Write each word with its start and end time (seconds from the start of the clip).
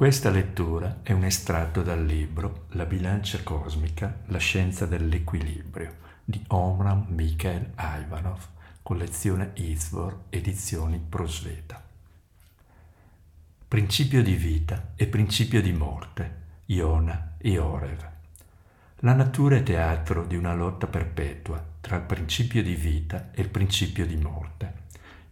Questa 0.00 0.30
lettura 0.30 1.00
è 1.02 1.12
un 1.12 1.24
estratto 1.24 1.82
dal 1.82 2.02
libro 2.02 2.64
La 2.68 2.86
bilancia 2.86 3.42
cosmica, 3.42 4.20
la 4.28 4.38
scienza 4.38 4.86
dell'equilibrio 4.86 5.96
di 6.24 6.42
Omram 6.46 7.04
Mikhail 7.08 7.72
Ivanov, 7.76 8.42
collezione 8.80 9.50
Izvor, 9.56 10.20
edizioni 10.30 10.98
Prosveta. 11.06 11.84
Principio 13.68 14.22
di 14.22 14.36
vita 14.36 14.92
e 14.96 15.06
principio 15.06 15.60
di 15.60 15.72
morte, 15.72 16.36
Iona 16.64 17.34
e 17.36 17.58
Orev. 17.58 18.08
La 19.00 19.12
natura 19.12 19.56
è 19.56 19.62
teatro 19.62 20.24
di 20.24 20.34
una 20.34 20.54
lotta 20.54 20.86
perpetua 20.86 21.62
tra 21.78 21.96
il 21.96 22.02
principio 22.04 22.62
di 22.62 22.74
vita 22.74 23.32
e 23.32 23.42
il 23.42 23.50
principio 23.50 24.06
di 24.06 24.16
morte. 24.16 24.72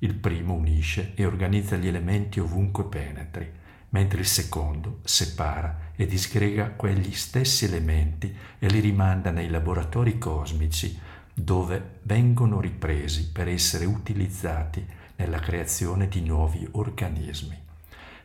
Il 0.00 0.12
primo 0.12 0.52
unisce 0.52 1.12
e 1.14 1.24
organizza 1.24 1.76
gli 1.76 1.88
elementi 1.88 2.38
ovunque 2.38 2.84
penetri, 2.84 3.66
mentre 3.90 4.20
il 4.20 4.26
secondo 4.26 4.98
separa 5.04 5.92
e 5.96 6.06
disgrega 6.06 6.70
quegli 6.70 7.12
stessi 7.14 7.64
elementi 7.64 8.34
e 8.58 8.66
li 8.68 8.80
rimanda 8.80 9.30
nei 9.30 9.48
laboratori 9.48 10.18
cosmici 10.18 10.98
dove 11.32 12.00
vengono 12.02 12.60
ripresi 12.60 13.30
per 13.30 13.48
essere 13.48 13.84
utilizzati 13.84 14.84
nella 15.16 15.38
creazione 15.38 16.08
di 16.08 16.20
nuovi 16.20 16.66
organismi. 16.72 17.56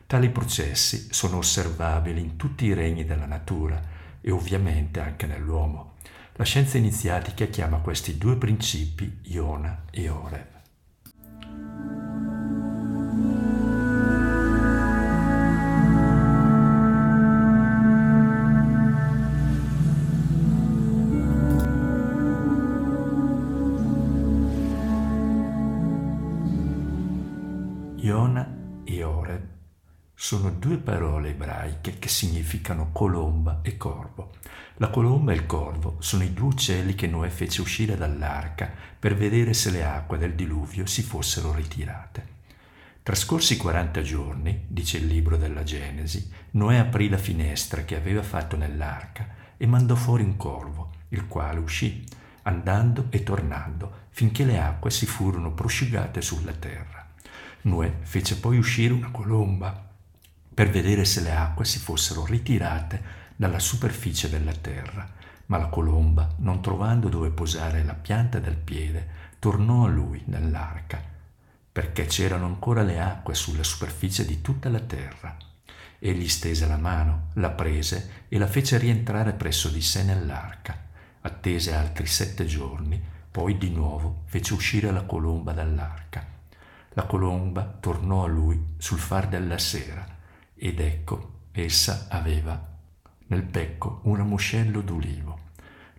Tali 0.06 0.30
processi 0.30 1.08
sono 1.12 1.38
osservabili 1.38 2.20
in 2.20 2.36
tutti 2.36 2.66
i 2.66 2.74
regni 2.74 3.06
della 3.06 3.26
natura 3.26 3.82
e 4.22 4.32
ovviamente 4.32 5.00
anche 5.00 5.26
nell'uomo. 5.26 5.94
La 6.34 6.44
scienza 6.44 6.78
iniziatica 6.78 7.46
chiama 7.46 7.78
questi 7.78 8.18
due 8.18 8.36
principi 8.38 9.20
Iona 9.24 9.84
e 9.92 10.02
Ore. 28.12 29.48
sono 30.14 30.50
due 30.50 30.78
parole 30.78 31.30
ebraiche 31.30 32.00
che 32.00 32.10
significano 32.10 32.90
colomba 32.92 33.60
e 33.62 33.78
corvo. 33.78 34.32
La 34.76 34.90
colomba 34.90 35.32
e 35.32 35.36
il 35.36 35.46
corvo 35.46 35.96
sono 36.00 36.24
i 36.24 36.34
due 36.34 36.48
uccelli 36.48 36.96
che 36.96 37.08
Noè 37.08 37.30
fece 37.30 37.62
uscire 37.62 37.96
dall'arca 37.96 38.70
per 39.00 39.16
vedere 39.16 39.54
se 39.54 39.72
le 39.72 39.86
acque 39.86 40.18
del 40.18 40.34
diluvio 40.34 40.86
si 40.86 41.02
fossero 41.02 41.54
ritirate. 41.54 42.28
Trascorsi 43.04 43.56
40 43.56 44.02
giorni, 44.02 44.66
dice 44.68 44.98
il 44.98 45.08
libro 45.08 45.38
della 45.38 45.64
Genesi, 45.64 46.30
Noè 46.52 46.76
aprì 46.76 47.08
la 47.08 47.18
finestra 47.18 47.84
che 47.84 47.96
aveva 47.96 48.22
fatto 48.22 48.58
nell'arca 48.58 49.28
e 49.56 49.66
mandò 49.66 49.96
fuori 49.96 50.24
un 50.24 50.36
corvo, 50.36 50.92
il 51.10 51.26
quale 51.30 51.60
uscì, 51.60 52.04
andando 52.42 53.08
e 53.12 53.24
tornando, 53.24 54.08
finché 54.10 54.44
le 54.44 54.60
acque 54.60 54.92
si 54.92 55.06
furono 55.06 55.54
prosciugate 55.54 56.22
sulla 56.22 56.52
terra. 56.52 57.03
Noè 57.64 58.00
fece 58.02 58.38
poi 58.38 58.58
uscire 58.58 58.94
una 58.94 59.10
colomba 59.10 59.92
per 60.54 60.70
vedere 60.70 61.06
se 61.06 61.22
le 61.22 61.34
acque 61.34 61.66
si 61.66 61.80
fossero 61.80 62.26
ritirate 62.26 63.02
dalla 63.36 63.60
superficie 63.60 64.30
della 64.30 64.52
terra, 64.52 65.10
ma 65.46 65.58
la 65.58 65.68
colomba, 65.68 66.30
non 66.38 66.62
trovando 66.62 67.10
dove 67.10 67.32
posare 67.32 67.84
la 67.84 67.94
pianta 67.96 68.40
del 68.40 68.58
piede, 68.58 69.08
tornò 69.40 69.86
a 69.86 69.90
lui 69.90 70.22
nell'arca, 70.26 71.02
perché 71.72 72.06
c'erano 72.06 72.46
ancora 72.46 72.84
le 72.84 73.00
acque 73.00 73.34
sulla 73.34 73.64
superficie 73.64 74.26
di 74.26 74.42
tutta 74.42 74.70
la 74.70 74.82
terra. 74.82 75.36
Egli 76.00 76.28
stese 76.28 76.68
la 76.68 76.78
mano, 76.78 77.30
la 77.36 77.50
prese 77.50 78.26
e 78.28 78.38
la 78.38 78.48
fece 78.48 78.78
rientrare 78.78 79.32
presso 79.32 79.70
di 79.70 79.82
sé 79.82 80.04
nell'arca. 80.04 80.78
Attese 81.22 81.74
altri 81.74 82.06
sette 82.06 82.46
giorni, 82.46 83.02
poi 83.32 83.58
di 83.58 83.70
nuovo 83.70 84.24
fece 84.26 84.54
uscire 84.54 84.92
la 84.92 85.04
colomba 85.04 85.54
dall'arca. 85.54 86.33
La 86.96 87.06
colomba 87.06 87.64
tornò 87.64 88.24
a 88.24 88.28
lui 88.28 88.76
sul 88.78 89.00
far 89.00 89.28
della 89.28 89.58
sera 89.58 90.06
ed 90.54 90.80
ecco, 90.80 91.48
essa 91.52 92.06
aveva 92.08 92.72
nel 93.28 93.42
becco 93.42 94.02
un 94.04 94.16
ramoscello 94.16 94.82
d'ulivo. 94.82 95.40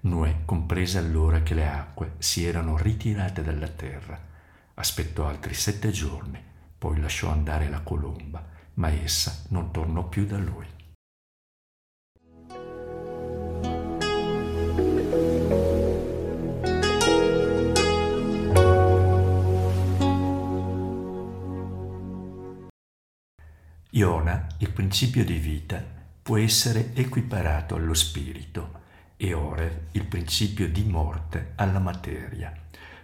Noè 0.03 0.45
comprese 0.45 0.99
allora 0.99 1.43
che 1.43 1.55
le 1.55 1.69
acque 1.69 2.15
si 2.19 2.45
erano 2.45 2.77
ritirate 2.77 3.43
dalla 3.43 3.69
terra. 3.69 4.19
Aspettò 4.75 5.27
altri 5.27 5.55
sette 5.55 5.91
giorni, 5.91 6.41
poi 6.79 7.01
lasciò 7.01 7.31
andare 7.31 7.69
la 7.69 7.81
colomba, 7.81 8.47
ma 8.75 8.89
essa 8.89 9.43
non 9.49 9.73
tornò 9.73 10.09
più 10.09 10.27
da 10.27 10.39
lui. 10.39 10.67
Iona, 23.97 24.49
il 24.59 24.73
principio 24.73 25.25
di 25.25 25.35
vita, 25.35 25.81
può 26.21 26.37
essere 26.37 26.91
equiparato 26.95 27.77
allo 27.77 27.95
spirito 27.95 28.81
e 29.17 29.33
Ore, 29.35 29.87
il 29.93 30.05
principio 30.07 30.69
di 30.69 30.83
morte, 30.83 31.53
alla 31.55 31.79
materia. 31.79 32.53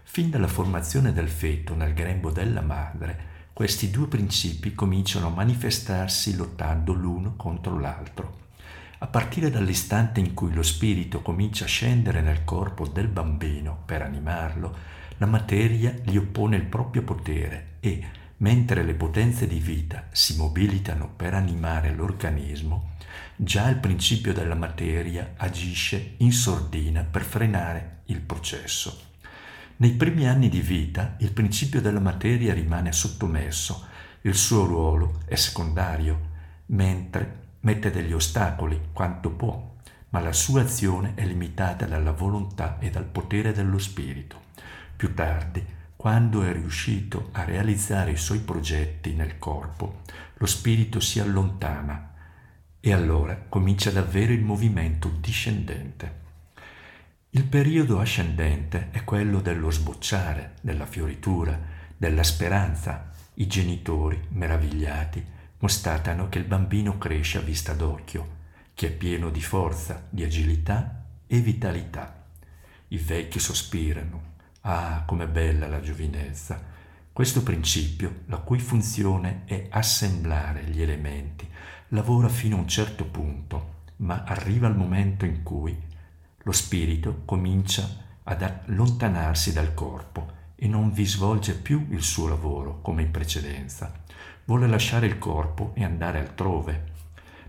Fin 0.02 0.30
dalla 0.30 0.48
formazione 0.48 1.12
del 1.12 1.28
feto 1.28 1.76
nel 1.76 1.94
grembo 1.94 2.32
della 2.32 2.60
madre, 2.60 3.28
questi 3.52 3.88
due 3.88 4.08
principi 4.08 4.74
cominciano 4.74 5.28
a 5.28 5.30
manifestarsi 5.30 6.34
lottando 6.34 6.92
l'uno 6.92 7.36
contro 7.36 7.78
l'altro. 7.78 8.38
A 8.98 9.06
partire 9.06 9.48
dall'istante 9.48 10.18
in 10.18 10.34
cui 10.34 10.52
lo 10.52 10.64
spirito 10.64 11.22
comincia 11.22 11.66
a 11.66 11.68
scendere 11.68 12.20
nel 12.20 12.42
corpo 12.42 12.88
del 12.88 13.06
bambino 13.06 13.80
per 13.86 14.02
animarlo, 14.02 14.76
la 15.18 15.26
materia 15.26 15.94
gli 16.02 16.16
oppone 16.16 16.56
il 16.56 16.64
proprio 16.64 17.04
potere 17.04 17.76
e, 17.78 18.18
mentre 18.40 18.82
le 18.82 18.94
potenze 18.94 19.46
di 19.46 19.58
vita 19.58 20.06
si 20.10 20.36
mobilitano 20.36 21.08
per 21.14 21.34
animare 21.34 21.92
l'organismo, 21.92 22.92
già 23.36 23.68
il 23.68 23.76
principio 23.76 24.32
della 24.32 24.54
materia 24.54 25.34
agisce 25.36 26.14
in 26.18 26.32
sordina 26.32 27.02
per 27.02 27.22
frenare 27.22 28.02
il 28.06 28.20
processo. 28.20 29.08
Nei 29.76 29.92
primi 29.92 30.26
anni 30.26 30.48
di 30.48 30.60
vita 30.60 31.16
il 31.20 31.32
principio 31.32 31.80
della 31.80 32.00
materia 32.00 32.52
rimane 32.52 32.92
sottomesso, 32.92 33.86
il 34.22 34.34
suo 34.34 34.64
ruolo 34.64 35.20
è 35.26 35.34
secondario, 35.34 36.28
mentre 36.66 37.38
mette 37.60 37.90
degli 37.90 38.12
ostacoli 38.12 38.88
quanto 38.92 39.30
può, 39.30 39.74
ma 40.10 40.20
la 40.20 40.32
sua 40.32 40.62
azione 40.62 41.12
è 41.14 41.24
limitata 41.24 41.86
dalla 41.86 42.12
volontà 42.12 42.78
e 42.78 42.90
dal 42.90 43.04
potere 43.04 43.52
dello 43.52 43.78
spirito. 43.78 44.48
Più 44.96 45.14
tardi, 45.14 45.64
quando 46.00 46.44
è 46.44 46.50
riuscito 46.50 47.28
a 47.32 47.44
realizzare 47.44 48.12
i 48.12 48.16
suoi 48.16 48.38
progetti 48.38 49.12
nel 49.12 49.38
corpo, 49.38 50.00
lo 50.36 50.46
spirito 50.46 50.98
si 50.98 51.20
allontana 51.20 52.14
e 52.80 52.94
allora 52.94 53.44
comincia 53.46 53.90
davvero 53.90 54.32
il 54.32 54.40
movimento 54.40 55.10
discendente. 55.20 56.14
Il 57.32 57.44
periodo 57.44 58.00
ascendente 58.00 58.88
è 58.92 59.04
quello 59.04 59.42
dello 59.42 59.70
sbocciare, 59.70 60.54
della 60.62 60.86
fioritura, 60.86 61.60
della 61.94 62.22
speranza. 62.22 63.10
I 63.34 63.46
genitori, 63.46 64.18
meravigliati, 64.30 65.22
constatano 65.58 66.30
che 66.30 66.38
il 66.38 66.46
bambino 66.46 66.96
cresce 66.96 67.36
a 67.36 67.42
vista 67.42 67.74
d'occhio, 67.74 68.36
che 68.72 68.86
è 68.86 68.90
pieno 68.90 69.28
di 69.28 69.42
forza, 69.42 70.06
di 70.08 70.24
agilità 70.24 71.04
e 71.26 71.40
vitalità. 71.40 72.24
I 72.88 72.96
vecchi 72.96 73.38
sospirano, 73.38 74.30
Ah, 74.62 75.04
com'è 75.06 75.26
bella 75.26 75.66
la 75.68 75.80
giovinezza! 75.80 76.62
Questo 77.14 77.42
principio, 77.42 78.24
la 78.26 78.36
cui 78.36 78.58
funzione 78.58 79.42
è 79.46 79.68
assemblare 79.70 80.64
gli 80.64 80.82
elementi, 80.82 81.48
lavora 81.88 82.28
fino 82.28 82.56
a 82.56 82.60
un 82.60 82.68
certo 82.68 83.06
punto, 83.06 83.84
ma 83.96 84.24
arriva 84.26 84.68
il 84.68 84.76
momento 84.76 85.24
in 85.24 85.42
cui 85.42 85.74
lo 86.42 86.52
spirito 86.52 87.22
comincia 87.24 87.88
ad 88.22 88.42
allontanarsi 88.42 89.54
dal 89.54 89.72
corpo 89.72 90.30
e 90.56 90.68
non 90.68 90.92
vi 90.92 91.06
svolge 91.06 91.54
più 91.54 91.86
il 91.92 92.02
suo 92.02 92.28
lavoro 92.28 92.82
come 92.82 93.00
in 93.00 93.10
precedenza. 93.10 93.90
Vuole 94.44 94.66
lasciare 94.66 95.06
il 95.06 95.16
corpo 95.16 95.72
e 95.74 95.84
andare 95.84 96.18
altrove, 96.18 96.84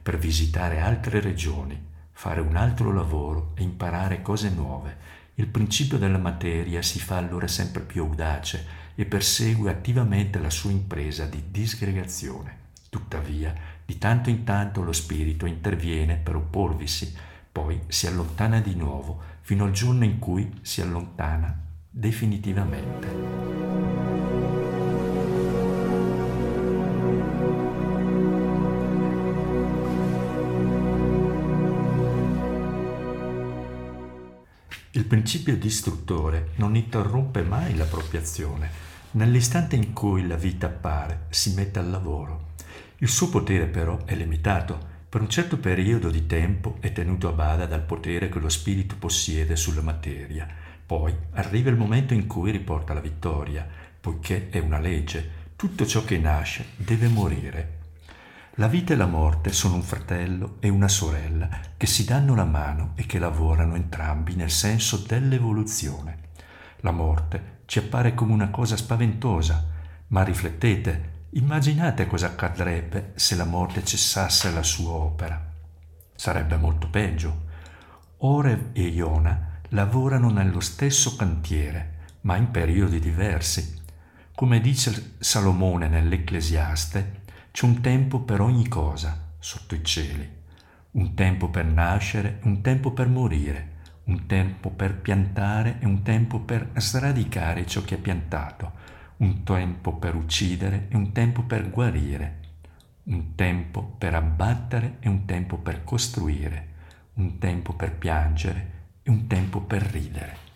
per 0.01 0.17
visitare 0.17 0.79
altre 0.79 1.19
regioni, 1.19 1.89
fare 2.13 2.39
un 2.39 2.55
altro 2.55 2.93
lavoro 2.93 3.51
e 3.55 3.63
imparare 3.63 4.21
cose 4.21 4.49
nuove 4.49 5.19
il 5.41 5.47
principio 5.47 5.97
della 5.97 6.19
materia 6.19 6.83
si 6.83 6.99
fa 6.99 7.17
allora 7.17 7.47
sempre 7.47 7.81
più 7.81 8.03
audace 8.03 8.63
e 8.93 9.05
persegue 9.05 9.71
attivamente 9.71 10.37
la 10.37 10.51
sua 10.51 10.69
impresa 10.69 11.25
di 11.25 11.45
disgregazione. 11.49 12.57
Tuttavia, 12.89 13.51
di 13.83 13.97
tanto 13.97 14.29
in 14.29 14.43
tanto 14.43 14.83
lo 14.83 14.93
spirito 14.93 15.47
interviene 15.47 16.17
per 16.17 16.35
opporvisi, 16.35 17.11
poi 17.51 17.81
si 17.87 18.05
allontana 18.05 18.59
di 18.59 18.75
nuovo 18.75 19.19
fino 19.41 19.65
al 19.65 19.71
giorno 19.71 20.03
in 20.03 20.19
cui 20.19 20.47
si 20.61 20.81
allontana 20.81 21.59
definitivamente. 21.89 24.10
Principio 35.11 35.57
distruttore 35.57 36.51
non 36.55 36.77
interrompe 36.77 37.41
mai 37.41 37.75
la 37.75 37.83
propria 37.83 38.21
azione. 38.21 38.69
Nell'istante 39.11 39.75
in 39.75 39.91
cui 39.91 40.25
la 40.25 40.37
vita 40.37 40.67
appare, 40.67 41.25
si 41.27 41.53
mette 41.53 41.79
al 41.79 41.89
lavoro. 41.89 42.51
Il 42.99 43.09
suo 43.09 43.27
potere 43.27 43.65
però 43.65 44.05
è 44.05 44.15
limitato. 44.15 44.79
Per 45.09 45.19
un 45.19 45.27
certo 45.27 45.57
periodo 45.57 46.09
di 46.09 46.27
tempo 46.27 46.77
è 46.79 46.93
tenuto 46.93 47.27
a 47.27 47.33
bada 47.33 47.65
dal 47.65 47.81
potere 47.81 48.29
che 48.29 48.39
lo 48.39 48.47
spirito 48.47 48.95
possiede 48.97 49.57
sulla 49.57 49.81
materia. 49.81 50.47
Poi 50.85 51.13
arriva 51.31 51.69
il 51.69 51.75
momento 51.75 52.13
in 52.13 52.25
cui 52.25 52.49
riporta 52.49 52.93
la 52.93 53.01
vittoria, 53.01 53.67
poiché 53.99 54.47
è 54.49 54.59
una 54.59 54.79
legge. 54.79 55.49
Tutto 55.57 55.85
ciò 55.85 56.05
che 56.05 56.19
nasce 56.19 56.67
deve 56.77 57.09
morire 57.09 57.79
la 58.55 58.67
vita 58.67 58.91
e 58.91 58.97
la 58.97 59.05
morte 59.05 59.53
sono 59.53 59.75
un 59.75 59.81
fratello 59.81 60.57
e 60.59 60.67
una 60.67 60.89
sorella 60.89 61.49
che 61.77 61.87
si 61.87 62.03
danno 62.03 62.35
la 62.35 62.43
mano 62.43 62.91
e 62.95 63.05
che 63.05 63.17
lavorano 63.17 63.75
entrambi 63.75 64.35
nel 64.35 64.51
senso 64.51 64.97
dell'evoluzione. 64.97 66.29
La 66.81 66.91
morte 66.91 67.59
ci 67.65 67.79
appare 67.79 68.13
come 68.13 68.33
una 68.33 68.49
cosa 68.49 68.75
spaventosa, 68.75 69.65
ma 70.07 70.23
riflettete, 70.23 71.27
immaginate 71.31 72.07
cosa 72.07 72.27
accadrebbe 72.27 73.13
se 73.15 73.35
la 73.35 73.45
morte 73.45 73.85
cessasse 73.85 74.51
la 74.51 74.63
sua 74.63 74.91
opera. 74.91 75.49
Sarebbe 76.13 76.57
molto 76.57 76.89
peggio. 76.89 77.43
Orev 78.17 78.71
e 78.73 78.81
Iona 78.81 79.59
lavorano 79.69 80.29
nello 80.29 80.59
stesso 80.59 81.15
cantiere, 81.15 81.99
ma 82.21 82.35
in 82.35 82.51
periodi 82.51 82.99
diversi. 82.99 83.79
Come 84.35 84.59
dice 84.59 85.13
Salomone 85.19 85.87
nell'Ecclesiaste, 85.87 87.20
c'è 87.51 87.65
un 87.65 87.81
tempo 87.81 88.21
per 88.21 88.39
ogni 88.39 88.67
cosa 88.69 89.33
sotto 89.37 89.75
i 89.75 89.83
cieli, 89.83 90.27
un 90.91 91.13
tempo 91.15 91.49
per 91.49 91.65
nascere, 91.65 92.39
un 92.43 92.61
tempo 92.61 92.91
per 92.91 93.09
morire, 93.09 93.79
un 94.05 94.25
tempo 94.25 94.69
per 94.69 94.95
piantare 94.95 95.77
e 95.81 95.85
un 95.85 96.01
tempo 96.01 96.39
per 96.39 96.71
sradicare 96.75 97.65
ciò 97.65 97.83
che 97.83 97.95
è 97.95 97.99
piantato, 97.99 98.71
un 99.17 99.43
tempo 99.43 99.95
per 99.95 100.15
uccidere 100.15 100.87
e 100.89 100.95
un 100.95 101.11
tempo 101.11 101.43
per 101.43 101.69
guarire, 101.69 102.39
un 103.03 103.35
tempo 103.35 103.83
per 103.97 104.15
abbattere 104.15 104.97
e 105.01 105.09
un 105.09 105.25
tempo 105.25 105.57
per 105.57 105.83
costruire, 105.83 106.67
un 107.15 107.37
tempo 107.37 107.73
per 107.73 107.93
piangere 107.95 108.71
e 109.03 109.11
un 109.11 109.27
tempo 109.27 109.59
per 109.59 109.81
ridere. 109.81 110.50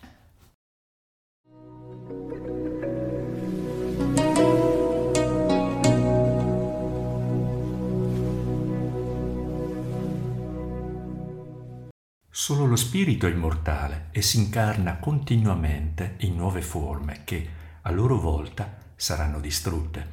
Solo 12.46 12.64
lo 12.64 12.76
spirito 12.76 13.26
è 13.26 13.30
immortale 13.32 14.06
e 14.12 14.22
si 14.22 14.36
incarna 14.36 14.98
continuamente 14.98 16.14
in 16.18 16.36
nuove 16.36 16.62
forme 16.62 17.22
che, 17.24 17.48
a 17.82 17.90
loro 17.90 18.20
volta, 18.20 18.72
saranno 18.94 19.40
distrutte. 19.40 20.06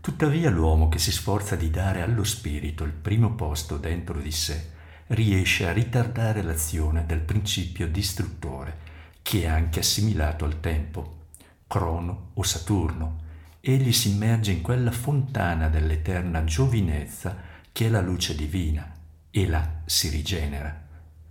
Tuttavia 0.00 0.50
l'uomo 0.50 0.88
che 0.88 0.98
si 0.98 1.12
sforza 1.12 1.54
di 1.54 1.70
dare 1.70 2.02
allo 2.02 2.24
spirito 2.24 2.82
il 2.82 2.90
primo 2.90 3.36
posto 3.36 3.76
dentro 3.76 4.18
di 4.18 4.32
sé 4.32 4.70
riesce 5.06 5.68
a 5.68 5.72
ritardare 5.72 6.42
l'azione 6.42 7.06
del 7.06 7.20
principio 7.20 7.86
distruttore, 7.86 8.78
che 9.22 9.42
è 9.42 9.46
anche 9.46 9.78
assimilato 9.78 10.44
al 10.44 10.58
tempo, 10.58 11.26
Crono 11.68 12.30
o 12.34 12.42
Saturno. 12.42 13.20
Egli 13.60 13.92
si 13.92 14.10
immerge 14.10 14.50
in 14.50 14.60
quella 14.60 14.90
fontana 14.90 15.68
dell'eterna 15.68 16.42
giovinezza 16.42 17.36
che 17.70 17.86
è 17.86 17.88
la 17.88 18.00
luce 18.00 18.34
divina 18.34 18.92
e 19.30 19.46
là 19.46 19.82
si 19.84 20.08
rigenera 20.08 20.82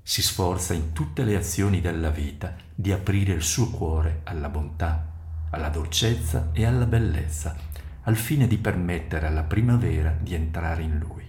si 0.07 0.21
sforza 0.21 0.75
in 0.75 0.93
tutte 0.93 1.23
le 1.23 1.35
azioni 1.35 1.81
della 1.81 2.11
vita 2.11 2.55
di 2.75 2.91
aprire 2.91 3.33
il 3.33 3.41
suo 3.41 3.71
cuore 3.71 4.21
alla 4.25 4.49
bontà, 4.49 5.03
alla 5.49 5.69
dolcezza 5.69 6.49
e 6.53 6.63
alla 6.63 6.85
bellezza, 6.85 7.55
al 8.03 8.15
fine 8.15 8.45
di 8.45 8.59
permettere 8.59 9.25
alla 9.25 9.41
primavera 9.41 10.15
di 10.21 10.35
entrare 10.35 10.83
in 10.83 10.99
lui. 10.99 11.23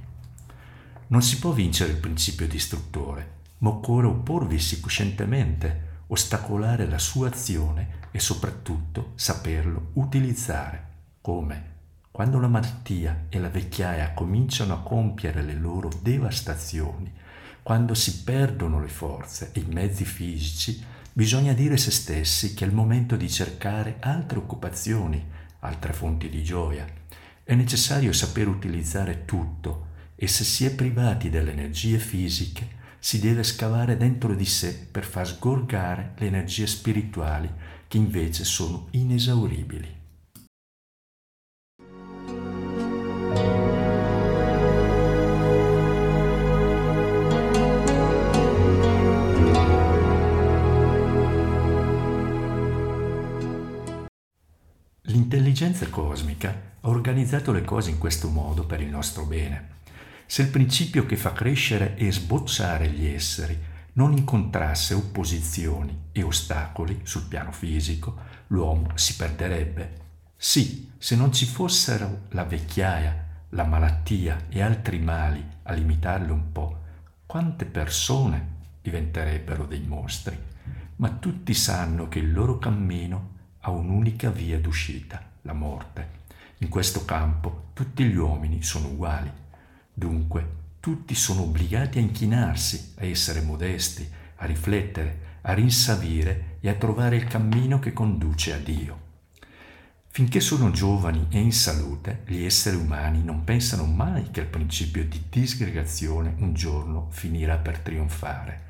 Non 1.07 1.23
si 1.23 1.39
può 1.39 1.53
vincere 1.53 1.93
il 1.93 1.97
principio 1.97 2.47
distruttore, 2.47 3.45
ma 3.59 3.71
occorre 3.71 4.09
opporvisi 4.09 4.79
coscientemente, 4.79 6.03
ostacolare 6.09 6.87
la 6.87 6.99
sua 6.99 7.29
azione 7.29 8.09
e 8.11 8.19
soprattutto 8.21 9.13
saperlo 9.15 9.93
utilizzare. 9.95 10.87
Come? 11.23 11.73
Quando 12.11 12.39
la 12.39 12.49
malattia 12.49 13.25
e 13.31 13.39
la 13.39 13.49
vecchiaia 13.49 14.13
cominciano 14.13 14.75
a 14.75 14.83
compiere 14.83 15.41
le 15.41 15.55
loro 15.55 15.91
devastazioni, 16.03 17.25
quando 17.67 17.95
si 17.95 18.23
perdono 18.23 18.79
le 18.79 18.87
forze 18.87 19.51
e 19.53 19.59
i 19.59 19.67
mezzi 19.69 20.05
fisici, 20.05 20.81
bisogna 21.13 21.53
dire 21.53 21.77
se 21.77 21.91
stessi 21.91 22.55
che 22.55 22.65
è 22.65 22.69
il 22.69 22.73
momento 22.73 23.17
di 23.17 23.29
cercare 23.29 23.97
altre 23.99 24.39
occupazioni, 24.39 25.21
altre 25.59 25.93
fonti 25.93 26.29
di 26.29 26.45
gioia. 26.45 26.87
È 27.43 27.57
necessario 27.57 28.13
saper 28.13 28.47
utilizzare 28.47 29.25
tutto 29.25 29.89
e 30.15 30.29
se 30.29 30.45
si 30.45 30.65
è 30.65 30.73
privati 30.77 31.29
delle 31.29 31.51
energie 31.51 31.99
fisiche, 31.99 32.69
si 33.01 33.19
deve 33.19 33.43
scavare 33.43 33.97
dentro 33.97 34.37
di 34.37 34.47
sé 34.47 34.87
per 34.89 35.03
far 35.03 35.27
sgorgare 35.27 36.13
le 36.19 36.27
energie 36.29 36.69
spirituali 36.69 37.53
che 37.89 37.97
invece 37.97 38.45
sono 38.45 38.87
inesauribili. 38.93 40.06
L'intelligenza 55.59 55.91
cosmica 55.91 56.63
ha 56.83 56.89
organizzato 56.91 57.51
le 57.51 57.65
cose 57.65 57.89
in 57.89 57.97
questo 57.97 58.29
modo 58.29 58.67
per 58.67 58.83
il 58.83 58.91
nostro 58.91 59.25
bene. 59.25 59.69
Se 60.27 60.43
il 60.43 60.49
principio 60.49 61.07
che 61.07 61.17
fa 61.17 61.33
crescere 61.33 61.97
e 61.97 62.13
sbocciare 62.13 62.91
gli 62.91 63.07
esseri 63.07 63.59
non 63.95 64.13
incontrasse 64.13 64.93
opposizioni 64.93 66.09
e 66.13 66.23
ostacoli 66.23 67.01
sul 67.05 67.23
piano 67.23 67.53
fisico, 67.53 68.17
l'uomo 68.49 68.91
si 68.97 69.17
perderebbe. 69.17 69.93
Sì, 70.37 70.91
se 70.99 71.17
non 71.17 71.33
ci 71.33 71.47
fossero 71.47 72.25
la 72.33 72.45
vecchiaia, 72.45 73.47
la 73.51 73.65
malattia 73.65 74.49
e 74.51 74.61
altri 74.61 74.99
mali 74.99 75.43
a 75.63 75.73
limitarlo 75.73 76.35
un 76.35 76.53
po', 76.53 76.81
quante 77.25 77.65
persone 77.65 78.57
diventerebbero 78.83 79.65
dei 79.65 79.81
mostri? 79.81 80.39
Ma 80.97 81.09
tutti 81.09 81.55
sanno 81.55 82.09
che 82.09 82.19
il 82.19 82.31
loro 82.31 82.59
cammino 82.59 83.31
ha 83.61 83.71
un'unica 83.71 84.29
via 84.29 84.61
d'uscita, 84.61 85.26
la 85.47 85.55
morte. 85.55 86.25
In 86.59 86.69
questo 86.69 87.05
campo 87.05 87.71
tutti 87.73 88.05
gli 88.05 88.17
uomini 88.17 88.63
sono 88.63 88.89
uguali. 88.89 89.31
Dunque, 89.95 90.65
tutti 90.81 91.15
sono 91.15 91.43
obbligati 91.43 91.99
a 91.99 92.03
inchinarsi, 92.03 92.95
a 92.99 93.07
essere 93.07 93.41
modesti, 93.41 94.07
a 94.37 94.45
riflettere, 94.45 95.39
a 95.43 95.55
rinsavire 95.55 96.59
e 96.61 96.69
a 96.69 96.75
trovare 96.75 97.17
il 97.17 97.25
cammino 97.25 97.79
che 97.79 97.93
conduce 97.93 98.53
a 98.53 98.59
Dio. 98.59 99.05
Finché 100.09 100.41
sono 100.41 100.71
giovani 100.71 101.27
e 101.31 101.39
in 101.39 101.53
salute, 101.53 102.23
gli 102.27 102.43
esseri 102.43 102.77
umani 102.77 103.23
non 103.23 103.45
pensano 103.45 103.85
mai 103.85 104.31
che 104.31 104.41
il 104.41 104.47
principio 104.47 105.05
di 105.05 105.25
disgregazione 105.29 106.35
un 106.39 106.55
giorno 106.55 107.09
finirà 107.11 107.59
per 107.59 107.79
trionfare. 107.81 108.65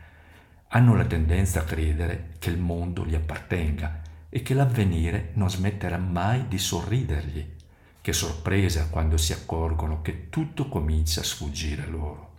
Hanno 0.68 0.96
la 0.96 1.04
tendenza 1.04 1.60
a 1.60 1.64
credere 1.64 2.32
che 2.40 2.50
il 2.50 2.58
mondo 2.58 3.06
gli 3.06 3.14
appartenga 3.14 4.02
e 4.36 4.42
che 4.42 4.52
l'avvenire 4.52 5.30
non 5.36 5.48
smetterà 5.48 5.96
mai 5.96 6.46
di 6.46 6.58
sorridergli. 6.58 7.54
Che 8.02 8.12
sorpresa 8.12 8.88
quando 8.90 9.16
si 9.16 9.32
accorgono 9.32 10.02
che 10.02 10.28
tutto 10.28 10.68
comincia 10.68 11.22
a 11.22 11.24
sfuggire 11.24 11.86
loro. 11.86 12.32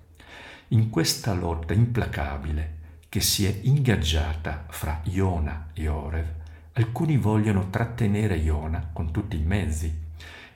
In 0.68 0.92
questa 0.92 1.34
lotta 1.34 1.74
implacabile 1.74 2.76
che 3.10 3.20
si 3.20 3.48
è 3.48 3.60
ingaggiata 3.64 4.68
fra 4.70 5.02
Iona 5.06 5.70
e 5.74 5.88
Orev, 5.88 6.28
alcuni 6.74 7.18
vogliono 7.18 7.72
trattenere 7.72 8.38
Iona 8.38 8.92
con 8.94 9.10
tutti 9.10 9.36
i 9.36 9.44
mezzi 9.44 9.92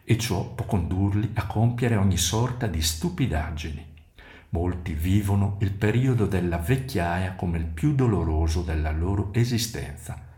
e 0.04 0.18
ciò 0.20 0.48
può 0.48 0.66
condurli 0.66 1.32
a 1.34 1.48
compiere 1.48 1.96
ogni 1.96 2.18
sorta 2.18 2.68
di 2.68 2.84
stupidaggini. 2.84 3.94
Molti 4.50 4.94
vivono 4.94 5.58
il 5.62 5.72
periodo 5.72 6.28
della 6.28 6.58
vecchiaia 6.58 7.34
come 7.34 7.58
il 7.58 7.66
più 7.66 7.96
doloroso 7.96 8.62
della 8.62 8.92
loro 8.92 9.34
esistenza 9.34 10.30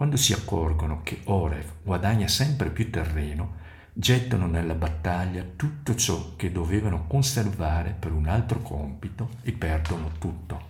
quando 0.00 0.16
si 0.16 0.32
accorgono 0.32 1.02
che 1.02 1.20
Oref 1.24 1.74
guadagna 1.82 2.26
sempre 2.26 2.70
più 2.70 2.88
terreno, 2.88 3.56
gettano 3.92 4.46
nella 4.46 4.72
battaglia 4.72 5.44
tutto 5.56 5.94
ciò 5.94 6.36
che 6.36 6.50
dovevano 6.50 7.04
conservare 7.06 7.94
per 7.98 8.12
un 8.12 8.26
altro 8.26 8.60
compito 8.60 9.28
e 9.42 9.52
perdono 9.52 10.12
tutto. 10.18 10.68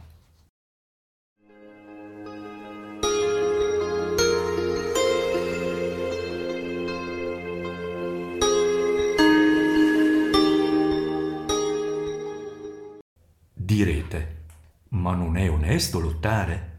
Direte, 13.55 14.39
ma 14.89 15.15
non 15.15 15.37
è 15.37 15.49
onesto 15.49 16.01
lottare? 16.01 16.70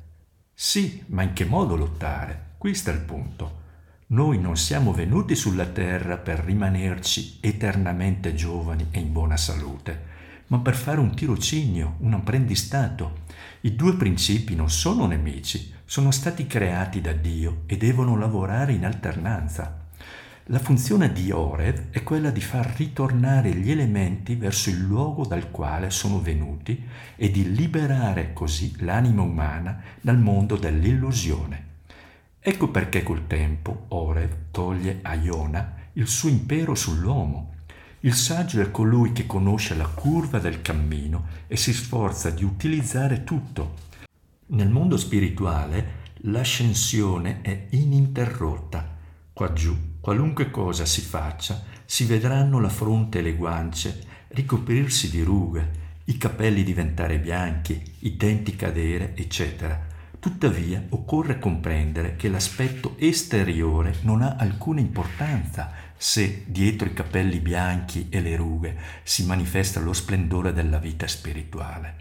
Sì, 0.64 1.02
ma 1.08 1.24
in 1.24 1.34
che 1.34 1.44
modo 1.44 1.76
lottare? 1.76 2.52
Qui 2.60 2.76
sta 2.76 2.92
il 2.92 3.00
punto. 3.00 3.62
Noi 4.10 4.38
non 4.38 4.58
siamo 4.58 4.94
venuti 4.94 5.34
sulla 5.34 5.66
terra 5.66 6.18
per 6.18 6.38
rimanerci 6.38 7.40
eternamente 7.42 8.36
giovani 8.36 8.90
e 8.92 9.00
in 9.00 9.12
buona 9.12 9.38
salute, 9.38 10.04
ma 10.48 10.60
per 10.60 10.76
fare 10.76 11.00
un 11.00 11.16
tirocinio, 11.16 11.96
un 12.02 12.14
apprendistato. 12.14 13.22
I 13.62 13.76
due 13.76 13.96
principi 13.96 14.54
non 14.54 14.70
sono 14.70 15.08
nemici, 15.08 15.74
sono 15.84 16.12
stati 16.12 16.46
creati 16.46 17.02
da 17.02 17.14
Dio 17.14 17.64
e 17.66 17.76
devono 17.78 18.16
lavorare 18.16 18.74
in 18.74 18.86
alternanza. 18.86 19.81
La 20.52 20.60
funzione 20.60 21.14
di 21.14 21.32
Orev 21.32 21.92
è 21.92 22.04
quella 22.04 22.30
di 22.30 22.42
far 22.42 22.74
ritornare 22.76 23.56
gli 23.56 23.72
elementi 23.72 24.36
verso 24.36 24.70
il 24.70 24.82
luogo 24.82 25.26
dal 25.26 25.50
quale 25.50 25.90
sono 25.92 26.20
venuti 26.20 26.84
e 27.16 27.32
di 27.32 27.56
liberare 27.56 28.34
così 28.34 28.76
l'anima 28.80 29.22
umana 29.22 29.82
dal 30.02 30.20
mondo 30.20 30.58
dell'illusione. 30.58 31.68
Ecco 32.38 32.68
perché 32.68 33.02
col 33.02 33.28
tempo 33.28 33.86
Orev 33.88 34.52
toglie 34.52 35.00
a 35.04 35.14
Iona 35.14 35.74
il 35.94 36.08
suo 36.10 36.28
impero 36.28 36.76
sull'uomo. 36.76 37.54
Il 38.02 38.14
saggio 38.14 38.60
è 38.60 38.72
colui 38.72 39.14
che 39.14 39.26
conosce 39.26 39.74
la 39.74 39.88
curva 39.88 40.40
del 40.40 40.62
cammino 40.62 41.28
e 41.48 41.56
si 41.56 41.72
sforza 41.72 42.30
di 42.30 42.44
utilizzare 42.44 43.24
tutto. 43.24 43.76
Nel 44.48 44.68
mondo 44.68 44.98
spirituale 44.98 46.10
l'ascensione 46.24 47.40
è 47.40 47.68
ininterrotta. 47.70 48.98
Qua 49.32 49.54
giù, 49.54 49.91
qualunque 50.02 50.52
cosa 50.52 50.86
si 50.86 51.02
faccia, 51.02 51.64
si 51.86 52.04
vedranno 52.04 52.60
la 52.60 52.70
fronte 52.70 53.20
e 53.20 53.22
le 53.22 53.36
guance 53.36 54.04
ricoprirsi 54.30 55.10
di 55.10 55.22
rughe, 55.22 55.80
i 56.06 56.18
capelli 56.18 56.64
diventare 56.64 57.20
bianchi, 57.20 57.82
i 58.00 58.18
denti 58.18 58.56
cadere, 58.58 59.16
eccetera 59.16 59.92
Tuttavia 60.22 60.86
occorre 60.90 61.40
comprendere 61.40 62.16
che 62.16 62.30
l'aspetto 62.30 62.94
esteriore 63.00 63.96
non 64.02 64.22
ha 64.22 64.36
alcuna 64.38 64.80
importanza 64.80 65.72
se 65.98 66.44
dietro 66.46 66.88
i 66.88 66.94
capelli 66.94 67.40
bianchi 67.40 68.06
e 68.12 68.22
le 68.22 68.36
rughe 68.36 68.78
si 69.02 69.26
manifesta 69.26 69.80
lo 69.80 69.94
splendore 69.94 70.54
della 70.54 70.78
vita 70.78 71.08
spirituale. 71.08 71.96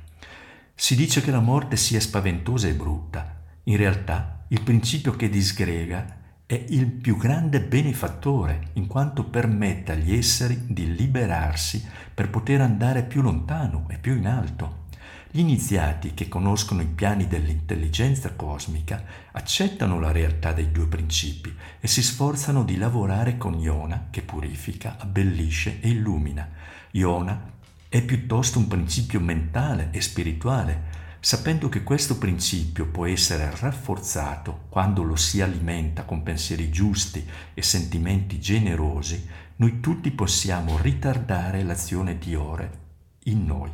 Si 0.75 0.97
dice 0.97 1.23
che 1.23 1.31
la 1.31 1.41
morte 1.41 1.77
sia 1.77 1.99
spaventosa 1.99 2.69
e 2.69 2.75
brutta. 2.75 3.41
In 3.65 3.79
realtà 3.79 4.45
il 4.49 4.61
principio 4.61 5.13
che 5.13 5.31
disgrega 5.31 6.19
è 6.51 6.65
il 6.71 6.87
più 6.87 7.17
grande 7.17 7.61
benefattore 7.61 8.71
in 8.73 8.89
quanto 8.89 9.23
permette 9.23 9.93
agli 9.93 10.13
esseri 10.13 10.65
di 10.67 10.97
liberarsi 10.97 11.87
per 12.13 12.29
poter 12.29 12.61
andare 12.61 13.05
più 13.05 13.23
lontano 13.23 13.87
e 13.89 13.99
più 13.99 14.17
in 14.17 14.27
alto. 14.27 14.87
Gli 15.31 15.39
iniziati 15.39 16.13
che 16.13 16.27
conoscono 16.27 16.83
i 16.83 16.89
piani 16.89 17.29
dell'intelligenza 17.29 18.33
cosmica 18.33 19.01
accettano 19.31 20.01
la 20.01 20.11
realtà 20.11 20.51
dei 20.51 20.73
due 20.73 20.89
principi 20.89 21.55
e 21.79 21.87
si 21.87 22.03
sforzano 22.03 22.65
di 22.65 22.77
lavorare 22.77 23.37
con 23.37 23.61
Iona 23.61 24.09
che 24.11 24.23
purifica, 24.23 24.97
abbellisce 24.99 25.79
e 25.81 25.91
illumina. 25.91 26.49
Iona 26.91 27.49
è 27.89 28.03
piuttosto 28.03 28.59
un 28.59 28.67
principio 28.67 29.21
mentale 29.21 29.91
e 29.93 30.01
spirituale, 30.01 31.00
sapendo 31.21 31.69
che 31.69 31.83
questo 31.83 32.17
principio 32.17 32.87
può 32.87 33.05
essere 33.07 33.55
rafforzato 33.61 34.65
quando 34.71 35.03
lo 35.03 35.17
si 35.17 35.43
alimenta 35.43 36.05
con 36.05 36.23
pensieri 36.23 36.71
giusti 36.71 37.25
e 37.53 37.63
sentimenti 37.63 38.41
generosi, 38.41 39.29
noi 39.57 39.81
tutti 39.81 40.11
possiamo 40.11 40.79
ritardare 40.79 41.63
l'azione 41.63 42.17
di 42.17 42.35
Ore 42.35 42.79
in 43.25 43.45
noi. 43.45 43.71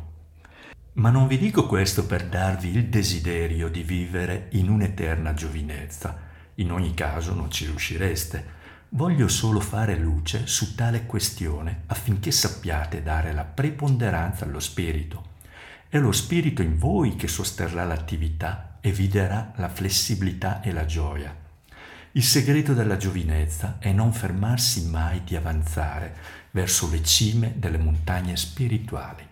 Ma 0.93 1.09
non 1.09 1.27
vi 1.27 1.37
dico 1.37 1.65
questo 1.65 2.05
per 2.05 2.27
darvi 2.27 2.69
il 2.69 2.87
desiderio 2.87 3.69
di 3.69 3.83
vivere 3.83 4.49
in 4.53 4.69
un'eterna 4.69 5.33
giovinezza. 5.33 6.25
In 6.55 6.71
ogni 6.71 6.93
caso 6.93 7.33
non 7.33 7.51
ci 7.51 7.65
riuscireste. 7.65 8.55
Voglio 8.89 9.27
solo 9.27 9.59
fare 9.59 9.95
luce 9.95 10.47
su 10.47 10.75
tale 10.75 11.05
questione 11.05 11.83
affinché 11.85 12.31
sappiate 12.31 13.03
dare 13.03 13.31
la 13.31 13.43
preponderanza 13.43 14.43
allo 14.43 14.59
spirito. 14.59 15.35
È 15.89 15.99
lo 15.99 16.11
spirito 16.11 16.61
in 16.61 16.77
voi 16.77 17.15
che 17.15 17.29
sosterrà 17.29 17.85
l'attività 17.85 18.79
e 18.81 18.91
vi 18.91 19.07
darà 19.07 19.53
la 19.55 19.69
flessibilità 19.69 20.61
e 20.61 20.73
la 20.73 20.85
gioia. 20.85 21.33
Il 22.11 22.23
segreto 22.23 22.73
della 22.73 22.97
giovinezza 22.97 23.77
è 23.79 23.93
non 23.93 24.11
fermarsi 24.11 24.87
mai 24.87 25.23
di 25.23 25.37
avanzare 25.37 26.13
verso 26.51 26.89
le 26.89 27.01
cime 27.03 27.53
delle 27.57 27.77
montagne 27.77 28.35
spirituali. 28.35 29.25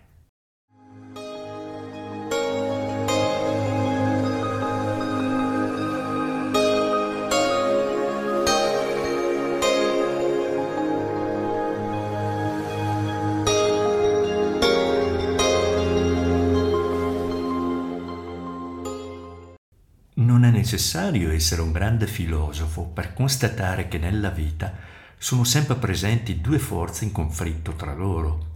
Necessario 20.66 21.30
essere 21.30 21.62
un 21.62 21.70
grande 21.70 22.08
filosofo 22.08 22.86
per 22.86 23.14
constatare 23.14 23.86
che 23.86 23.98
nella 23.98 24.30
vita 24.30 24.74
sono 25.16 25.44
sempre 25.44 25.76
presenti 25.76 26.40
due 26.40 26.58
forze 26.58 27.04
in 27.04 27.12
conflitto 27.12 27.74
tra 27.74 27.94
loro, 27.94 28.48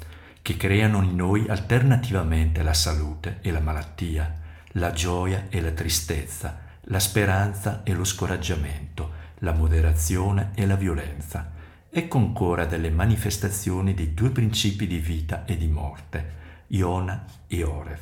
che 0.42 0.56
creano 0.56 1.02
in 1.02 1.14
noi 1.14 1.46
alternativamente 1.48 2.64
la 2.64 2.74
salute 2.74 3.38
e 3.42 3.52
la 3.52 3.60
malattia, 3.60 4.38
la 4.72 4.90
gioia 4.90 5.46
e 5.50 5.60
la 5.60 5.70
tristezza, 5.70 6.58
la 6.86 6.98
speranza 6.98 7.82
e 7.84 7.94
lo 7.94 8.02
scoraggiamento, 8.02 9.12
la 9.38 9.52
moderazione 9.52 10.50
e 10.56 10.66
la 10.66 10.74
violenza. 10.74 11.48
Ecco 11.88 12.18
ancora 12.18 12.64
delle 12.64 12.90
manifestazioni 12.90 13.94
dei 13.94 14.14
due 14.14 14.30
principi 14.30 14.88
di 14.88 14.98
vita 14.98 15.44
e 15.44 15.56
di 15.56 15.68
morte, 15.68 16.32
Iona 16.68 17.24
e 17.46 17.62
Orev. 17.62 18.00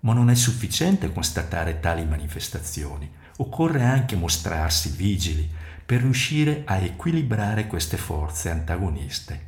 Ma 0.00 0.12
non 0.12 0.30
è 0.30 0.36
sufficiente 0.36 1.12
constatare 1.12 1.80
tali 1.80 2.04
manifestazioni 2.04 3.17
occorre 3.40 3.82
anche 3.82 4.16
mostrarsi 4.16 4.90
vigili 4.90 5.48
per 5.84 6.02
riuscire 6.02 6.62
a 6.64 6.76
equilibrare 6.76 7.66
queste 7.66 7.96
forze 7.96 8.50
antagoniste. 8.50 9.46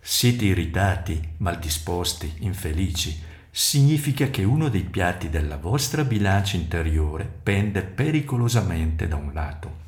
Siete 0.00 0.44
irritati, 0.44 1.34
maldisposti, 1.38 2.34
infelici, 2.40 3.18
significa 3.50 4.28
che 4.28 4.44
uno 4.44 4.68
dei 4.68 4.84
piatti 4.84 5.30
della 5.30 5.56
vostra 5.56 6.04
bilancia 6.04 6.56
interiore 6.56 7.24
pende 7.42 7.82
pericolosamente 7.82 9.08
da 9.08 9.16
un 9.16 9.32
lato. 9.32 9.86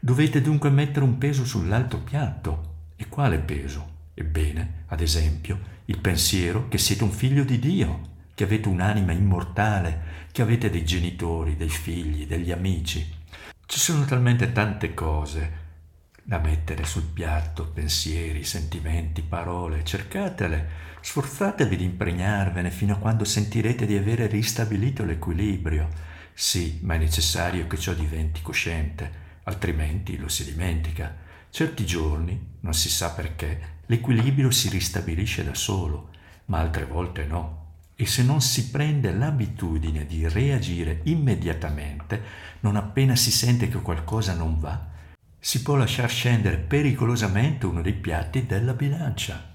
Dovete 0.00 0.40
dunque 0.40 0.70
mettere 0.70 1.04
un 1.04 1.18
peso 1.18 1.44
sull'altro 1.44 1.98
piatto. 1.98 2.72
E 2.96 3.08
quale 3.08 3.38
peso? 3.38 3.92
Ebbene, 4.14 4.84
ad 4.86 5.00
esempio, 5.00 5.58
il 5.86 5.98
pensiero 5.98 6.68
che 6.68 6.78
siete 6.78 7.04
un 7.04 7.10
figlio 7.10 7.42
di 7.42 7.58
Dio, 7.58 8.13
che 8.34 8.44
avete 8.44 8.68
un'anima 8.68 9.12
immortale, 9.12 10.26
che 10.32 10.42
avete 10.42 10.70
dei 10.70 10.84
genitori, 10.84 11.56
dei 11.56 11.68
figli, 11.68 12.26
degli 12.26 12.50
amici. 12.50 13.22
Ci 13.66 13.78
sono 13.78 14.04
talmente 14.04 14.52
tante 14.52 14.92
cose 14.92 15.62
da 16.26 16.38
mettere 16.38 16.84
sul 16.84 17.04
piatto, 17.04 17.66
pensieri, 17.66 18.44
sentimenti, 18.44 19.20
parole, 19.20 19.84
cercatele, 19.84 20.82
sforzatevi 21.02 21.76
di 21.76 21.84
impregnarvene 21.84 22.70
fino 22.70 22.94
a 22.94 22.98
quando 22.98 23.24
sentirete 23.24 23.84
di 23.84 23.94
avere 23.96 24.26
ristabilito 24.26 25.04
l'equilibrio. 25.04 25.88
Sì, 26.32 26.80
ma 26.82 26.94
è 26.94 26.98
necessario 26.98 27.66
che 27.66 27.76
ciò 27.76 27.92
diventi 27.92 28.40
cosciente, 28.40 29.22
altrimenti 29.44 30.16
lo 30.16 30.28
si 30.28 30.44
dimentica. 30.44 31.14
Certi 31.50 31.84
giorni, 31.84 32.56
non 32.60 32.72
si 32.72 32.88
sa 32.88 33.12
perché, 33.12 33.80
l'equilibrio 33.86 34.50
si 34.50 34.70
ristabilisce 34.70 35.44
da 35.44 35.54
solo, 35.54 36.08
ma 36.46 36.58
altre 36.58 36.86
volte 36.86 37.26
no. 37.26 37.63
E 37.96 38.06
se 38.06 38.22
non 38.22 38.40
si 38.40 38.70
prende 38.70 39.12
l'abitudine 39.12 40.06
di 40.06 40.28
reagire 40.28 41.00
immediatamente, 41.04 42.22
non 42.60 42.76
appena 42.76 43.14
si 43.14 43.30
sente 43.30 43.68
che 43.68 43.80
qualcosa 43.80 44.34
non 44.34 44.58
va, 44.58 44.92
si 45.38 45.62
può 45.62 45.76
lasciar 45.76 46.10
scendere 46.10 46.56
pericolosamente 46.56 47.66
uno 47.66 47.82
dei 47.82 47.92
piatti 47.92 48.46
della 48.46 48.72
bilancia. 48.72 49.53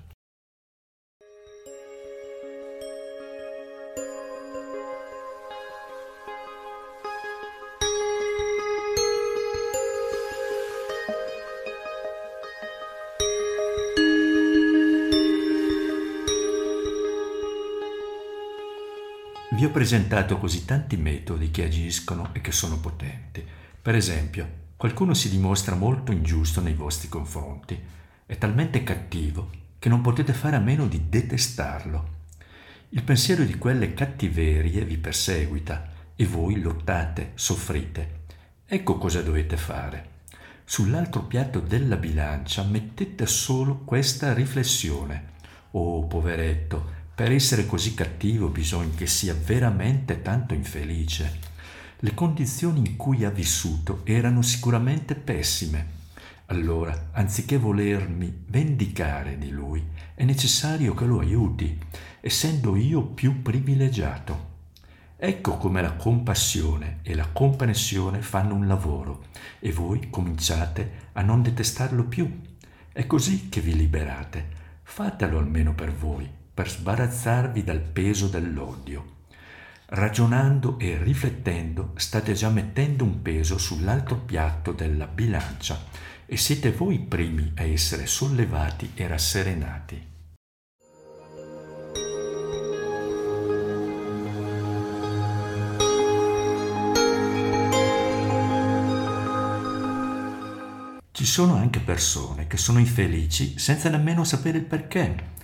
Ho 19.69 19.71
presentato 19.71 20.39
così 20.39 20.65
tanti 20.65 20.97
metodi 20.97 21.51
che 21.51 21.63
agiscono 21.63 22.33
e 22.33 22.41
che 22.41 22.51
sono 22.51 22.79
potenti. 22.79 23.45
Per 23.79 23.93
esempio, 23.93 24.49
qualcuno 24.75 25.13
si 25.13 25.29
dimostra 25.29 25.75
molto 25.75 26.11
ingiusto 26.11 26.59
nei 26.59 26.73
vostri 26.73 27.07
confronti, 27.07 27.79
è 28.25 28.35
talmente 28.39 28.81
cattivo 28.81 29.51
che 29.77 29.87
non 29.87 30.01
potete 30.01 30.33
fare 30.33 30.55
a 30.55 30.59
meno 30.59 30.87
di 30.87 31.07
detestarlo. 31.07 32.17
Il 32.89 33.03
pensiero 33.03 33.43
di 33.43 33.59
quelle 33.59 33.93
cattiverie 33.93 34.83
vi 34.85 34.97
perseguita 34.97 35.87
e 36.15 36.25
voi 36.25 36.59
lottate, 36.59 37.33
soffrite. 37.35 38.21
Ecco 38.65 38.97
cosa 38.97 39.21
dovete 39.21 39.55
fare. 39.55 40.17
Sull'altro 40.65 41.25
piatto 41.25 41.59
della 41.59 41.95
bilancia 41.95 42.63
mettete 42.63 43.27
solo 43.27 43.83
questa 43.85 44.33
riflessione. 44.33 45.37
Oh, 45.71 46.07
poveretto, 46.07 46.97
per 47.19 47.33
essere 47.33 47.65
così 47.65 47.95
cattivo 47.95 48.47
bisogna 48.47 48.95
che 48.95 49.05
sia 49.05 49.33
veramente 49.33 50.21
tanto 50.21 50.53
infelice. 50.53 51.39
Le 51.99 52.13
condizioni 52.13 52.79
in 52.79 52.95
cui 52.95 53.25
ha 53.25 53.29
vissuto 53.29 54.03
erano 54.05 54.41
sicuramente 54.41 55.15
pessime. 55.15 55.87
Allora, 56.45 57.09
anziché 57.11 57.57
volermi 57.57 58.45
vendicare 58.47 59.37
di 59.37 59.49
lui, 59.49 59.85
è 60.15 60.23
necessario 60.23 60.93
che 60.93 61.03
lo 61.03 61.19
aiuti, 61.19 61.77
essendo 62.21 62.77
io 62.77 63.03
più 63.03 63.41
privilegiato. 63.41 64.47
Ecco 65.17 65.57
come 65.57 65.81
la 65.81 65.95
compassione 65.95 66.99
e 67.01 67.15
la 67.15 67.27
comprensione 67.27 68.21
fanno 68.21 68.55
un 68.55 68.65
lavoro 68.65 69.25
e 69.59 69.73
voi 69.73 70.09
cominciate 70.09 71.09
a 71.11 71.21
non 71.21 71.41
detestarlo 71.41 72.05
più. 72.05 72.39
È 72.93 73.05
così 73.05 73.49
che 73.49 73.59
vi 73.59 73.75
liberate. 73.75 74.55
Fatelo 74.83 75.37
almeno 75.37 75.73
per 75.75 75.93
voi, 75.93 76.37
per 76.59 76.69
sbarazzarvi 76.69 77.63
dal 77.63 77.79
peso 77.79 78.27
dell'odio. 78.27 79.19
Ragionando 79.85 80.77
e 80.77 81.01
riflettendo 81.01 81.93
state 81.95 82.33
già 82.33 82.49
mettendo 82.49 83.05
un 83.05 83.21
peso 83.21 83.57
sull'altro 83.57 84.17
piatto 84.17 84.73
della 84.73 85.07
bilancia 85.07 85.81
e 86.25 86.35
siete 86.35 86.73
voi 86.73 86.95
i 86.95 86.99
primi 86.99 87.53
a 87.55 87.63
essere 87.63 88.07
sollevati 88.07 88.91
e 88.93 89.07
rasserenati. 89.07 90.07
Ci 101.09 101.25
sono 101.25 101.55
anche 101.55 101.79
persone 101.79 102.47
che 102.47 102.57
sono 102.57 102.79
infelici 102.79 103.57
senza 103.57 103.87
nemmeno 103.87 104.25
sapere 104.25 104.57
il 104.57 104.65
perché. 104.65 105.37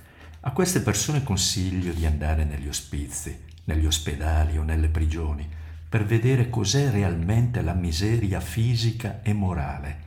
A 0.48 0.52
queste 0.52 0.82
persone 0.82 1.24
consiglio 1.24 1.92
di 1.92 2.06
andare 2.06 2.44
negli 2.44 2.68
ospizi 2.68 3.36
negli 3.64 3.88
ospedali 3.88 4.60
o 4.60 4.64
nelle 4.64 4.90
prigioni, 4.90 5.48
per 5.90 6.06
vedere 6.06 6.52
cos'è 6.52 6.92
realmente 6.92 7.64
la 7.64 7.74
miseria 7.74 8.40
fisica 8.40 9.24
e 9.24 9.34
morale. 9.34 10.04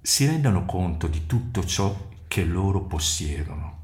Si 0.00 0.24
rendano 0.24 0.64
conto 0.64 1.08
di 1.08 1.26
tutto 1.26 1.62
ciò 1.62 2.08
che 2.26 2.42
loro 2.44 2.80
possiedono. 2.84 3.78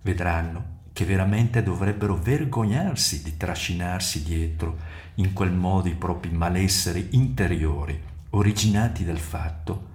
Vedranno 0.00 0.72
che 0.94 1.04
veramente 1.04 1.62
dovrebbero 1.62 2.16
vergognarsi 2.16 3.22
di 3.22 3.36
trascinarsi 3.36 4.22
dietro 4.22 4.78
in 5.16 5.34
quel 5.34 5.52
modo 5.52 5.88
i 5.88 5.94
propri 5.94 6.30
malesseri 6.30 7.08
interiori, 7.10 8.00
originati 8.30 9.04
dal 9.04 9.18
fatto 9.18 9.92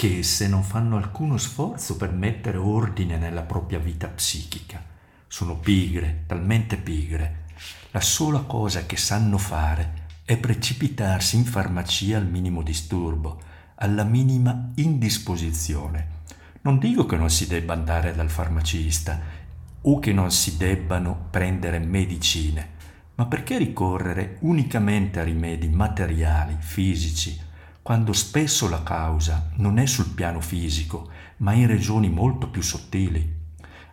che 0.00 0.20
esse 0.20 0.48
non 0.48 0.62
fanno 0.62 0.96
alcuno 0.96 1.36
sforzo 1.36 1.98
per 1.98 2.10
mettere 2.10 2.56
ordine 2.56 3.18
nella 3.18 3.42
propria 3.42 3.78
vita 3.78 4.06
psichica 4.06 4.82
sono 5.28 5.58
pigre, 5.58 6.24
talmente 6.26 6.78
pigre. 6.78 7.44
La 7.90 8.00
sola 8.00 8.40
cosa 8.40 8.86
che 8.86 8.96
sanno 8.96 9.36
fare 9.36 10.06
è 10.24 10.38
precipitarsi 10.38 11.36
in 11.36 11.44
farmacia 11.44 12.16
al 12.16 12.26
minimo 12.26 12.62
disturbo, 12.62 13.42
alla 13.74 14.04
minima 14.04 14.70
indisposizione. 14.76 16.22
Non 16.62 16.78
dico 16.78 17.04
che 17.04 17.16
non 17.16 17.28
si 17.28 17.46
debba 17.46 17.74
andare 17.74 18.14
dal 18.14 18.30
farmacista 18.30 19.20
o 19.82 19.98
che 19.98 20.14
non 20.14 20.30
si 20.30 20.56
debbano 20.56 21.26
prendere 21.28 21.78
medicine, 21.78 22.70
ma 23.16 23.26
perché 23.26 23.58
ricorrere 23.58 24.38
unicamente 24.40 25.20
a 25.20 25.24
rimedi 25.24 25.68
materiali, 25.68 26.56
fisici, 26.58 27.48
quando 27.90 28.12
spesso 28.12 28.68
la 28.68 28.84
causa 28.84 29.50
non 29.56 29.76
è 29.76 29.84
sul 29.84 30.10
piano 30.10 30.40
fisico, 30.40 31.10
ma 31.38 31.54
in 31.54 31.66
regioni 31.66 32.08
molto 32.08 32.48
più 32.48 32.62
sottili? 32.62 33.38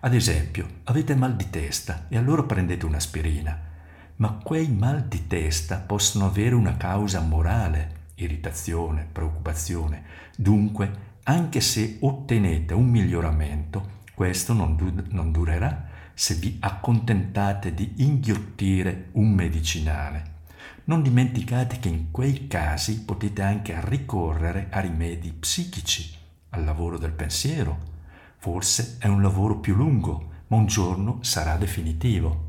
Ad 0.02 0.14
esempio, 0.14 0.68
avete 0.84 1.16
mal 1.16 1.36
di 1.36 1.50
testa 1.50 2.06
e 2.08 2.16
allora 2.16 2.44
prendete 2.44 2.86
un'aspirina, 2.86 3.60
ma 4.18 4.34
quei 4.34 4.68
mal 4.72 5.02
di 5.06 5.26
testa 5.26 5.78
possono 5.78 6.28
avere 6.28 6.54
una 6.54 6.78
causa 6.78 7.22
morale, 7.22 8.12
irritazione, 8.18 9.08
preoccupazione. 9.12 10.04
Dunque, 10.36 11.16
anche 11.24 11.60
se 11.60 11.98
ottenete 12.02 12.76
un 12.76 12.90
miglioramento, 12.90 14.04
questo 14.14 14.54
non, 14.54 14.76
du- 14.76 15.06
non 15.10 15.32
durerà 15.32 15.88
se 16.14 16.36
vi 16.36 16.58
accontentate 16.60 17.74
di 17.74 17.94
inghiottire 17.96 19.10
un 19.14 19.32
medicinale. 19.32 20.36
Non 20.88 21.02
dimenticate 21.02 21.80
che 21.80 21.88
in 21.90 22.12
quei 22.12 22.48
casi 22.48 23.04
potete 23.04 23.42
anche 23.42 23.80
ricorrere 23.86 24.68
a 24.72 24.80
rimedi 24.80 25.32
psichici, 25.32 26.16
al 26.50 26.64
lavoro 26.64 26.98
del 26.98 27.12
pensiero, 27.12 27.96
Forse 28.40 28.98
è 29.00 29.08
un 29.08 29.22
lavoro 29.22 29.58
più 29.58 29.76
lungo, 29.76 30.30
ma 30.48 30.58
un 30.58 30.68
giorno 30.68 31.18
sarà 31.22 31.58
definitivo. 31.58 32.46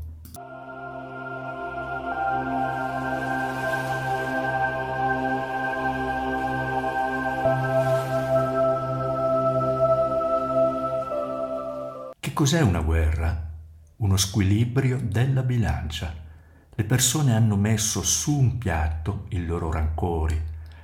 Che 12.19 12.33
cos'è 12.33 12.61
una 12.61 12.81
guerra? 12.81 13.47
Uno 13.97 14.15
squilibrio 14.15 15.01
della 15.01 15.41
bilancia. 15.41 16.28
Le 16.79 16.85
persone 16.85 17.35
hanno 17.35 17.57
messo 17.57 18.01
su 18.03 18.39
un 18.39 18.57
piatto 18.57 19.25
i 19.31 19.45
loro 19.45 19.69
rancori, 19.69 20.41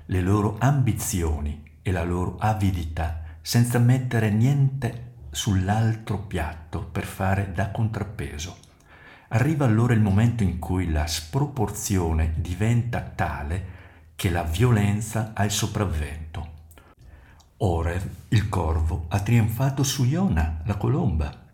le 0.07 0.19
loro 0.19 0.57
ambizioni 0.59 1.63
e 1.81 1.89
la 1.93 2.03
loro 2.03 2.35
avidità 2.37 3.21
senza 3.41 3.79
mettere 3.79 4.29
niente 4.29 5.13
sull'altro 5.31 6.17
piatto 6.17 6.83
per 6.83 7.05
fare 7.05 7.53
da 7.53 7.71
contrappeso. 7.71 8.57
Arriva 9.29 9.63
allora 9.63 9.93
il 9.93 10.01
momento 10.01 10.43
in 10.43 10.59
cui 10.59 10.91
la 10.91 11.07
sproporzione 11.07 12.33
diventa 12.35 12.99
tale 12.99 13.65
che 14.17 14.29
la 14.29 14.43
violenza 14.43 15.31
ha 15.33 15.45
il 15.45 15.51
sopravvento. 15.51 16.47
Orev, 17.55 18.05
il 18.27 18.49
corvo, 18.49 19.05
ha 19.07 19.21
trionfato 19.21 19.83
su 19.83 20.03
Iona, 20.03 20.59
la 20.65 20.75
colomba. 20.75 21.44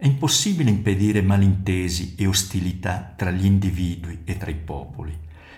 È 0.00 0.06
impossibile 0.06 0.70
impedire 0.70 1.22
malintesi 1.22 2.14
e 2.16 2.28
ostilità 2.28 3.14
tra 3.16 3.32
gli 3.32 3.44
individui 3.44 4.20
e 4.22 4.36
tra 4.36 4.48
i 4.48 4.54
popoli, 4.54 5.12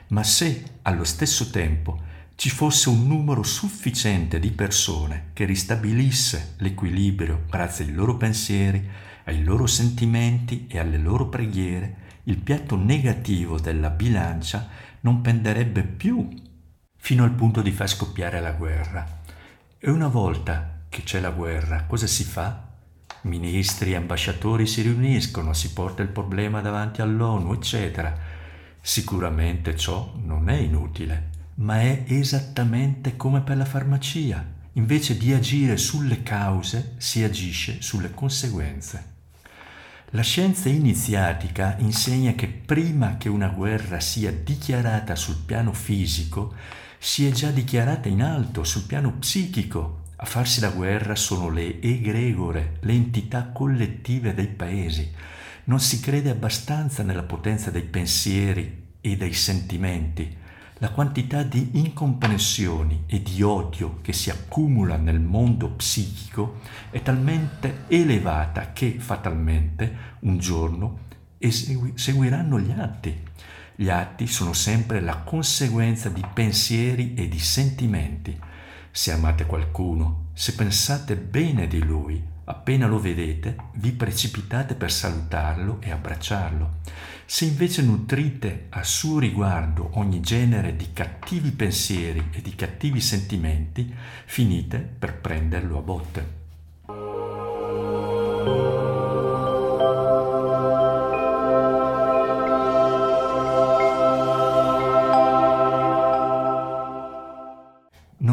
ma 0.09 0.22
se 0.22 0.79
allo 0.81 1.05
stesso 1.05 1.50
tempo 1.50 2.00
ci 2.37 2.48
fosse 2.48 2.88
un 2.88 3.07
numero 3.07 3.42
sufficiente 3.42 4.38
di 4.38 4.50
persone 4.50 5.26
che 5.35 5.44
ristabilisse 5.44 6.55
l'equilibrio 6.61 7.42
grazie 7.50 7.85
ai 7.85 7.92
loro 7.92 8.16
pensieri, 8.16 8.83
ai 9.24 9.44
loro 9.44 9.66
sentimenti 9.66 10.66
e 10.68 10.79
alle 10.79 10.96
loro 10.96 11.29
preghiere, 11.29 11.96
il 12.24 12.38
piatto 12.38 12.76
negativo 12.76 13.61
della 13.61 13.90
bilancia 13.90 14.68
non 15.00 15.20
penderebbe 15.20 15.83
più 15.83 16.26
fino 16.96 17.24
al 17.24 17.35
punto 17.35 17.61
di 17.61 17.72
far 17.72 17.90
scoppiare 17.90 18.40
la 18.40 18.53
guerra. 18.53 19.20
E 19.76 19.90
una 19.90 20.09
volta 20.09 20.85
che 20.88 21.03
c'è 21.03 21.20
la 21.20 21.31
guerra, 21.31 21.85
cosa 21.85 22.07
si 22.07 22.24
fa? 22.24 22.68
Ministri 23.22 23.94
ambasciatori 23.94 24.66
si 24.66 24.83
riuniscono, 24.83 25.52
si 25.52 25.72
porta 25.72 26.02
il 26.02 26.09
problema 26.09 26.61
davanti 26.61 27.02
all'ONU, 27.02 27.52
eccetera. 27.52 28.16
Sicuramente 28.80 29.76
ciò 29.76 30.14
non 30.22 30.48
è 30.48 30.56
inutile 30.56 31.38
ma 31.61 31.80
è 31.80 32.04
esattamente 32.06 33.16
come 33.16 33.40
per 33.40 33.56
la 33.56 33.64
farmacia. 33.64 34.59
Invece 34.74 35.16
di 35.16 35.33
agire 35.33 35.76
sulle 35.76 36.22
cause, 36.22 36.94
si 36.98 37.22
agisce 37.22 37.83
sulle 37.83 38.12
conseguenze. 38.12 39.09
La 40.11 40.22
scienza 40.22 40.68
iniziatica 40.68 41.76
insegna 41.78 42.33
che 42.33 42.48
prima 42.48 43.16
che 43.16 43.28
una 43.28 43.48
guerra 43.48 44.00
sia 44.00 44.33
dichiarata 44.33 45.14
sul 45.16 45.42
piano 45.44 45.72
fisico, 45.72 46.54
si 46.98 47.26
è 47.26 47.30
già 47.30 47.50
dichiarata 47.50 48.09
in 48.09 48.22
alto 48.22 48.64
sul 48.64 48.85
piano 48.85 49.12
psichico. 49.12 49.99
A 50.22 50.26
farsi 50.26 50.61
la 50.61 50.70
guerra 50.70 51.14
sono 51.14 51.48
le 51.48 51.80
egregore, 51.80 52.76
le 52.80 52.92
entità 52.92 53.48
collettive 53.52 54.35
dei 54.35 54.48
paesi. 54.48 55.11
Non 55.64 55.80
si 55.80 56.00
crede 56.00 56.30
abbastanza 56.30 57.02
nella 57.02 57.22
potenza 57.22 57.70
dei 57.70 57.85
pensieri 57.85 58.88
e 59.00 59.16
dei 59.16 59.33
sentimenti 59.33 60.38
la 60.83 60.92
quantità 60.92 61.42
di 61.42 61.72
incomprensioni 61.72 63.04
e 63.06 63.22
di 63.22 63.42
odio 63.42 63.98
che 64.00 64.14
si 64.14 64.30
accumula 64.30 64.96
nel 64.96 65.20
mondo 65.20 65.72
psichico 65.72 66.61
è 66.88 67.02
talmente 67.02 67.85
elevata 67.88 68.72
che 68.72 68.96
fatalmente 68.98 70.16
un 70.20 70.38
giorno 70.38 71.00
esegui- 71.37 71.92
seguiranno 71.96 72.59
gli 72.59 72.70
atti. 72.70 73.14
Gli 73.76 73.90
atti 73.90 74.26
sono 74.26 74.54
sempre 74.54 75.02
la 75.02 75.16
conseguenza 75.16 76.09
di 76.09 76.24
pensieri 76.33 77.12
e 77.12 77.28
di 77.28 77.38
sentimenti. 77.38 78.38
Se 78.92 79.12
amate 79.12 79.46
qualcuno, 79.46 80.26
se 80.33 80.55
pensate 80.55 81.16
bene 81.16 81.68
di 81.68 81.79
lui, 81.79 82.22
appena 82.44 82.87
lo 82.87 82.98
vedete, 82.98 83.57
vi 83.74 83.92
precipitate 83.92 84.74
per 84.74 84.90
salutarlo 84.90 85.79
e 85.81 85.92
abbracciarlo. 85.92 86.79
Se 87.24 87.44
invece 87.44 87.83
nutrite 87.83 88.66
a 88.70 88.83
suo 88.83 89.20
riguardo 89.20 89.90
ogni 89.92 90.20
genere 90.20 90.74
di 90.74 90.92
cattivi 90.92 91.53
pensieri 91.53 92.31
e 92.33 92.42
di 92.42 92.57
cattivi 92.57 93.00
sentimenti, 93.00 93.94
finite 94.24 94.79
per 94.79 95.14
prenderlo 95.20 95.79
a 95.79 95.83
botte. 95.83 96.38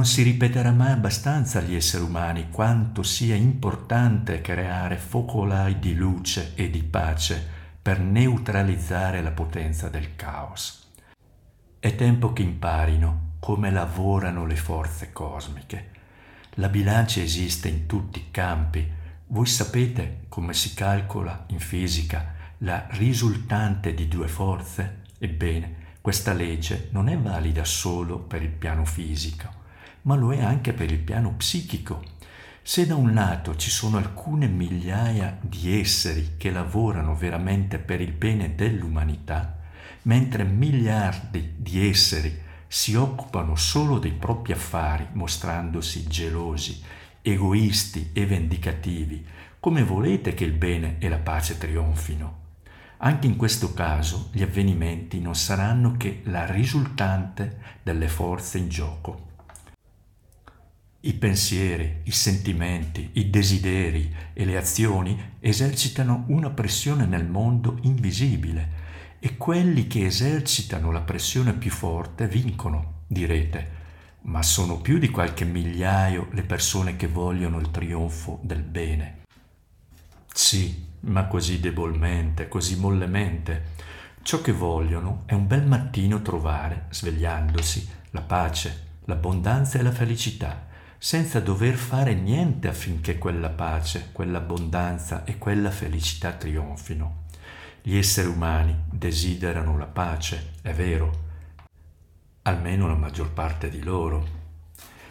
Si 0.07 0.23
ripeterà 0.23 0.71
mai 0.71 0.93
abbastanza 0.93 1.59
agli 1.59 1.75
esseri 1.75 2.03
umani 2.03 2.49
quanto 2.49 3.03
sia 3.03 3.35
importante 3.35 4.39
creare 4.39 4.95
focolai 4.95 5.79
di 5.79 5.93
luce 5.93 6.53
e 6.55 6.69
di 6.69 6.81
pace 6.81 7.45
per 7.81 7.99
neutralizzare 7.99 9.21
la 9.21 9.31
potenza 9.31 9.89
del 9.89 10.15
caos. 10.15 10.91
È 11.77 11.93
tempo 11.95 12.31
che 12.31 12.41
imparino 12.41 13.33
come 13.39 13.69
lavorano 13.69 14.45
le 14.45 14.55
forze 14.55 15.11
cosmiche. 15.11 15.91
La 16.55 16.69
bilancia 16.69 17.21
esiste 17.21 17.67
in 17.67 17.85
tutti 17.85 18.19
i 18.19 18.31
campi. 18.31 18.89
Voi 19.27 19.45
sapete 19.45 20.21
come 20.29 20.53
si 20.53 20.73
calcola 20.73 21.45
in 21.49 21.59
fisica 21.59 22.33
la 22.59 22.87
risultante 22.91 23.93
di 23.93 24.07
due 24.07 24.29
forze? 24.29 25.01
Ebbene, 25.19 25.75
questa 25.99 26.31
legge 26.31 26.87
non 26.91 27.09
è 27.09 27.17
valida 27.17 27.65
solo 27.65 28.19
per 28.19 28.41
il 28.41 28.51
piano 28.51 28.85
fisico 28.85 29.65
ma 30.07 30.15
lo 30.15 30.33
è 30.33 30.41
anche 30.41 30.71
per 30.71 30.89
il 30.89 30.99
piano 30.99 31.33
psichico. 31.35 32.01
Se 32.61 32.85
da 32.85 32.95
un 32.95 33.13
lato 33.13 33.57
ci 33.57 33.69
sono 33.69 33.97
alcune 33.97 34.47
migliaia 34.47 35.37
di 35.41 35.79
esseri 35.79 36.35
che 36.37 36.49
lavorano 36.49 37.13
veramente 37.13 37.77
per 37.77 37.99
il 37.99 38.13
bene 38.13 38.55
dell'umanità, 38.55 39.59
mentre 40.03 40.45
miliardi 40.45 41.55
di 41.57 41.87
esseri 41.89 42.45
si 42.67 42.95
occupano 42.95 43.55
solo 43.55 43.99
dei 43.99 44.13
propri 44.13 44.53
affari, 44.53 45.07
mostrandosi 45.11 46.07
gelosi, 46.07 46.81
egoisti 47.21 48.11
e 48.13 48.25
vendicativi, 48.25 49.25
come 49.59 49.83
volete 49.83 50.33
che 50.33 50.45
il 50.45 50.53
bene 50.53 50.95
e 50.99 51.09
la 51.09 51.17
pace 51.17 51.57
trionfino? 51.57 52.45
Anche 52.99 53.27
in 53.27 53.35
questo 53.35 53.73
caso 53.73 54.29
gli 54.31 54.41
avvenimenti 54.41 55.19
non 55.19 55.35
saranno 55.35 55.95
che 55.97 56.21
la 56.25 56.45
risultante 56.45 57.59
delle 57.83 58.07
forze 58.07 58.57
in 58.57 58.69
gioco. 58.69 59.26
I 60.99 61.13
pensieri, 61.13 62.01
i 62.05 62.11
sentimenti, 62.11 63.11
i 63.13 63.29
desideri 63.29 64.11
e 64.33 64.45
le 64.45 64.57
azioni 64.57 65.35
esercitano 65.39 66.23
una 66.29 66.49
pressione 66.49 67.05
nel 67.05 67.27
mondo 67.27 67.77
invisibile 67.81 68.85
e 69.19 69.37
quelli 69.37 69.85
che 69.85 70.07
esercitano 70.07 70.91
la 70.91 71.01
pressione 71.01 71.53
più 71.53 71.69
forte 71.69 72.27
vincono, 72.27 73.03
direte, 73.05 73.75
ma 74.23 74.41
sono 74.41 74.81
più 74.81 74.97
di 74.97 75.09
qualche 75.09 75.45
migliaio 75.45 76.29
le 76.31 76.41
persone 76.41 76.95
che 76.95 77.07
vogliono 77.07 77.59
il 77.59 77.69
trionfo 77.69 78.39
del 78.41 78.63
bene. 78.63 79.19
Sì, 80.33 80.83
ma 81.01 81.27
così 81.27 81.59
debolmente, 81.59 82.47
così 82.47 82.75
mollemente. 82.75 83.75
Ciò 84.23 84.41
che 84.41 84.51
vogliono 84.51 85.23
è 85.27 85.33
un 85.33 85.45
bel 85.45 85.65
mattino 85.65 86.23
trovare, 86.23 86.87
svegliandosi, 86.89 87.87
la 88.11 88.21
pace, 88.21 88.85
l'abbondanza 89.05 89.77
e 89.77 89.83
la 89.83 89.91
felicità 89.91 90.66
senza 90.97 91.39
dover 91.39 91.75
fare 91.75 92.15
niente 92.15 92.67
affinché 92.67 93.17
quella 93.17 93.49
pace, 93.49 94.09
quell'abbondanza 94.11 95.23
e 95.23 95.37
quella 95.37 95.69
felicità 95.69 96.33
trionfino. 96.33 97.25
Gli 97.81 97.95
esseri 97.95 98.27
umani 98.27 98.75
desiderano 98.89 99.77
la 99.77 99.85
pace, 99.85 100.53
è 100.61 100.73
vero, 100.73 101.25
almeno 102.43 102.87
la 102.87 102.95
maggior 102.95 103.29
parte 103.29 103.69
di 103.69 103.81
loro. 103.81 104.35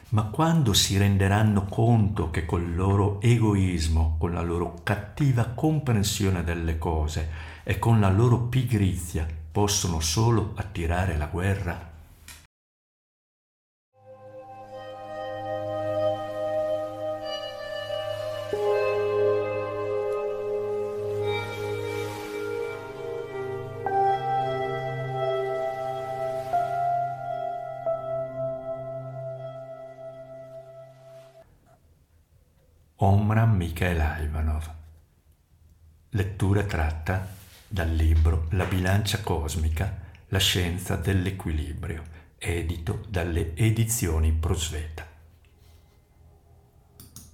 Ma 0.08 0.24
quando 0.24 0.72
si 0.72 0.98
renderanno 0.98 1.64
conto 1.64 2.30
che 2.30 2.44
col 2.44 2.74
loro 2.74 3.20
egoismo, 3.20 4.16
con 4.18 4.32
la 4.32 4.42
loro 4.42 4.80
cattiva 4.82 5.46
comprensione 5.46 6.44
delle 6.44 6.78
cose 6.78 7.30
e 7.64 7.78
con 7.78 7.98
la 7.98 8.10
loro 8.10 8.42
pigrizia 8.42 9.26
possono 9.50 10.00
solo 10.00 10.52
attirare 10.56 11.16
la 11.16 11.26
guerra, 11.26 11.94
Mikhail 33.76 34.24
Ivanov. 34.24 34.74
Lettura 36.12 36.62
tratta 36.62 37.28
dal 37.68 37.94
libro 37.94 38.46
La 38.52 38.64
bilancia 38.64 39.20
cosmica, 39.20 40.00
la 40.28 40.38
scienza 40.38 40.96
dell'equilibrio, 40.96 42.02
edito 42.38 43.04
dalle 43.06 43.54
edizioni 43.54 44.32
Prosveta. 44.32 45.05